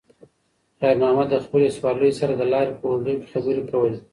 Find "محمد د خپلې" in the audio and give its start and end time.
1.01-1.67